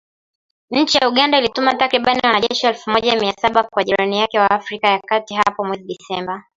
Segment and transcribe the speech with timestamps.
[0.71, 4.87] Nchi ya Uganda ilituma takribani wanajeshi elfu moja mia saba kwa jirani yake wa Afrika
[4.89, 6.43] ya kati hapo mwezi Disemba.